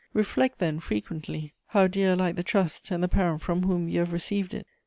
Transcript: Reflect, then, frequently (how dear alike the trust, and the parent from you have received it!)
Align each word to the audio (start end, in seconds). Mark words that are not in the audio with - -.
Reflect, 0.15 0.57
then, 0.57 0.79
frequently 0.79 1.53
(how 1.67 1.85
dear 1.85 2.13
alike 2.13 2.35
the 2.35 2.41
trust, 2.41 2.89
and 2.89 3.03
the 3.03 3.07
parent 3.07 3.41
from 3.41 3.63
you 3.87 3.99
have 3.99 4.13
received 4.13 4.55
it!) 4.55 4.65